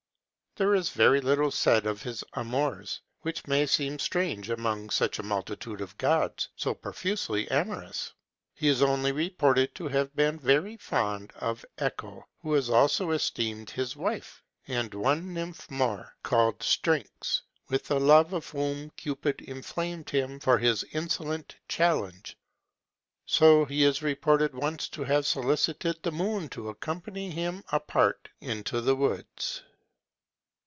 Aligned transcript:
There 0.57 0.75
is 0.75 0.89
very 0.89 1.21
little 1.21 1.49
said 1.49 1.85
of 1.85 2.01
his 2.03 2.25
amours; 2.33 2.99
which 3.21 3.47
may 3.47 3.65
seem 3.65 3.97
strange 3.99 4.49
among 4.49 4.89
such 4.89 5.17
a 5.17 5.23
multitude 5.23 5.79
of 5.79 5.97
gods, 5.97 6.49
so 6.57 6.73
profusely 6.73 7.49
amorous. 7.49 8.11
He 8.53 8.67
is 8.67 8.81
only 8.81 9.13
reported 9.13 9.73
to 9.75 9.87
have 9.87 10.13
been 10.13 10.37
very 10.41 10.75
fond 10.75 11.31
of 11.37 11.63
Echo, 11.77 12.27
who 12.41 12.49
was 12.49 12.69
also 12.69 13.11
esteemed 13.11 13.69
his 13.69 13.95
wife; 13.95 14.43
and 14.67 14.93
one 14.93 15.33
nymph 15.33 15.71
more, 15.71 16.17
called 16.21 16.61
Syrinx, 16.61 17.43
with 17.69 17.85
the 17.85 17.97
love 18.01 18.33
of 18.33 18.49
whom 18.49 18.89
Cupid 18.97 19.39
inflamed 19.43 20.09
him 20.09 20.37
for 20.41 20.57
his 20.57 20.83
insolent 20.91 21.55
challenge; 21.69 22.37
so 23.25 23.63
he 23.63 23.85
is 23.85 24.03
reported 24.03 24.53
once 24.53 24.89
to 24.89 25.05
have 25.05 25.25
solicited 25.25 26.03
the 26.03 26.11
moon 26.11 26.49
to 26.49 26.67
accompany 26.67 27.29
him 27.31 27.63
apart 27.71 28.27
into 28.41 28.81
the 28.81 28.91
deep 28.93 28.99
woods. 28.99 29.63